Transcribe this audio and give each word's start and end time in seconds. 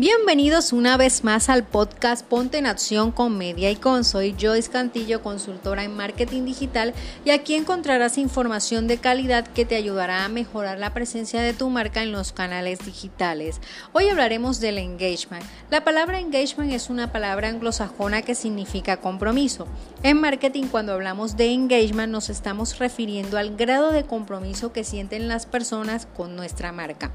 Bienvenidos 0.00 0.72
una 0.72 0.96
vez 0.96 1.24
más 1.24 1.48
al 1.48 1.64
podcast 1.64 2.24
Ponte 2.24 2.56
en 2.56 2.66
Acción 2.66 3.10
con 3.10 3.36
Media 3.36 3.68
y 3.68 3.74
Con. 3.74 4.04
Soy 4.04 4.32
Joyce 4.40 4.70
Cantillo, 4.70 5.24
consultora 5.24 5.82
en 5.82 5.96
marketing 5.96 6.44
digital 6.44 6.94
y 7.24 7.30
aquí 7.30 7.56
encontrarás 7.56 8.16
información 8.16 8.86
de 8.86 8.98
calidad 8.98 9.44
que 9.48 9.64
te 9.64 9.74
ayudará 9.74 10.24
a 10.24 10.28
mejorar 10.28 10.78
la 10.78 10.94
presencia 10.94 11.40
de 11.40 11.52
tu 11.52 11.68
marca 11.68 12.04
en 12.04 12.12
los 12.12 12.32
canales 12.32 12.78
digitales. 12.86 13.60
Hoy 13.92 14.08
hablaremos 14.08 14.60
del 14.60 14.78
engagement. 14.78 15.44
La 15.68 15.82
palabra 15.82 16.20
engagement 16.20 16.72
es 16.72 16.90
una 16.90 17.10
palabra 17.10 17.48
anglosajona 17.48 18.22
que 18.22 18.36
significa 18.36 18.98
compromiso. 18.98 19.66
En 20.04 20.20
marketing 20.20 20.68
cuando 20.70 20.92
hablamos 20.92 21.36
de 21.36 21.52
engagement 21.52 22.12
nos 22.12 22.30
estamos 22.30 22.78
refiriendo 22.78 23.36
al 23.36 23.56
grado 23.56 23.90
de 23.90 24.04
compromiso 24.04 24.72
que 24.72 24.84
sienten 24.84 25.26
las 25.26 25.46
personas 25.46 26.06
con 26.06 26.36
nuestra 26.36 26.70
marca. 26.70 27.10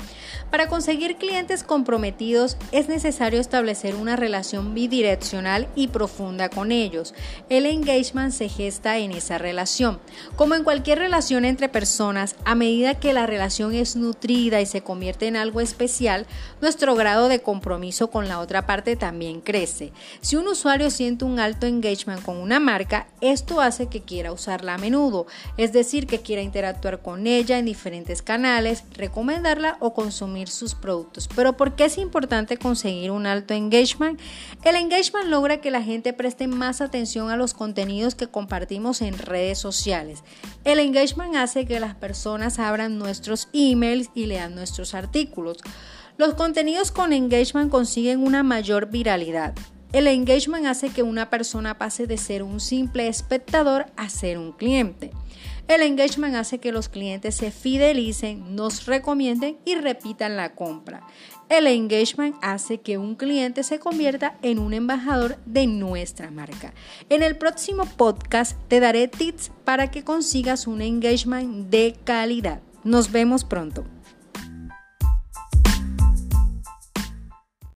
Para 0.51 0.67
conseguir 0.67 1.15
clientes 1.15 1.63
comprometidos 1.63 2.57
es 2.73 2.89
necesario 2.89 3.39
establecer 3.39 3.95
una 3.95 4.15
relación 4.15 4.73
bidireccional 4.73 5.67
y 5.75 5.89
profunda 5.89 6.49
con 6.49 6.71
ellos. 6.71 7.13
El 7.47 7.67
engagement 7.67 8.33
se 8.33 8.49
gesta 8.49 8.97
en 8.97 9.11
esa 9.11 9.37
relación. 9.37 9.99
Como 10.35 10.55
en 10.55 10.63
cualquier 10.63 10.97
relación 10.97 11.45
entre 11.45 11.69
personas, 11.69 12.35
a 12.45 12.55
medida 12.55 12.95
que 12.95 13.13
la 13.13 13.27
relación 13.27 13.75
es 13.75 13.95
nutrida 13.95 14.59
y 14.59 14.65
se 14.65 14.81
convierte 14.81 15.27
en 15.27 15.35
algo 15.35 15.61
especial, 15.61 16.25
nuestro 16.61 16.95
grado 16.95 17.27
de 17.27 17.41
compromiso 17.41 18.09
con 18.09 18.27
la 18.27 18.39
otra 18.39 18.65
parte 18.65 18.95
también 18.95 19.41
crece. 19.41 19.93
Si 20.21 20.35
un 20.35 20.47
usuario 20.47 20.89
siente 20.89 21.25
un 21.25 21.39
alto 21.39 21.67
engagement 21.67 22.23
con 22.23 22.37
una 22.37 22.59
marca, 22.59 23.05
esto 23.21 23.61
hace 23.61 23.85
que 23.85 24.01
quiera 24.01 24.31
usarla 24.31 24.73
a 24.73 24.79
menudo, 24.79 25.27
es 25.57 25.73
decir, 25.73 26.07
que 26.07 26.21
quiera 26.21 26.41
interactuar 26.41 27.03
con 27.03 27.27
ella 27.27 27.59
en 27.59 27.65
diferentes 27.65 28.23
canales, 28.23 28.83
recomendarla 28.93 29.77
o 29.79 29.93
consumir 29.93 30.49
sus 30.49 30.73
productos. 30.73 31.29
Pero 31.35 31.55
¿por 31.55 31.75
qué 31.75 31.85
es 31.85 31.99
importante 31.99 32.57
conseguir 32.63 33.11
un 33.11 33.27
alto 33.27 33.53
engagement? 33.53 34.19
El 34.63 34.75
engagement 34.75 35.27
logra 35.27 35.61
que 35.61 35.69
la 35.69 35.83
gente 35.83 36.13
preste 36.13 36.47
más 36.47 36.81
atención 36.81 37.29
a 37.29 37.37
los 37.37 37.53
contenidos 37.53 38.15
que 38.15 38.25
compartimos 38.25 39.03
en 39.03 39.19
redes 39.19 39.59
sociales. 39.59 40.23
El 40.63 40.79
engagement 40.79 41.35
hace 41.35 41.67
que 41.67 41.79
las 41.79 41.93
personas 41.93 42.57
abran 42.57 42.97
nuestros 42.97 43.49
emails 43.53 44.09
y 44.15 44.25
lean 44.25 44.55
nuestros 44.55 44.95
artículos. 44.95 45.57
Los 46.17 46.33
contenidos 46.33 46.91
con 46.91 47.13
engagement 47.13 47.69
consiguen 47.69 48.23
una 48.23 48.41
mayor 48.41 48.89
viralidad. 48.89 49.53
El 49.91 50.07
engagement 50.07 50.65
hace 50.65 50.89
que 50.89 51.03
una 51.03 51.29
persona 51.29 51.77
pase 51.77 52.07
de 52.07 52.17
ser 52.17 52.41
un 52.41 52.59
simple 52.59 53.07
espectador 53.07 53.85
a 53.95 54.09
ser 54.09 54.39
un 54.39 54.51
cliente. 54.51 55.11
El 55.67 55.81
engagement 55.81 56.35
hace 56.35 56.59
que 56.59 56.71
los 56.71 56.89
clientes 56.89 57.35
se 57.35 57.51
fidelicen, 57.51 58.55
nos 58.55 58.85
recomienden 58.85 59.57
y 59.65 59.75
repitan 59.75 60.35
la 60.35 60.55
compra. 60.55 61.07
El 61.49 61.67
engagement 61.67 62.35
hace 62.41 62.81
que 62.81 62.97
un 62.97 63.15
cliente 63.15 63.63
se 63.63 63.79
convierta 63.79 64.37
en 64.41 64.59
un 64.59 64.73
embajador 64.73 65.37
de 65.45 65.67
nuestra 65.67 66.31
marca. 66.31 66.73
En 67.09 67.23
el 67.23 67.37
próximo 67.37 67.85
podcast 67.85 68.57
te 68.67 68.79
daré 68.79 69.07
tips 69.07 69.51
para 69.63 69.91
que 69.91 70.03
consigas 70.03 70.67
un 70.67 70.81
engagement 70.81 71.69
de 71.69 71.95
calidad. 72.03 72.61
Nos 72.83 73.11
vemos 73.11 73.43
pronto. 73.43 73.85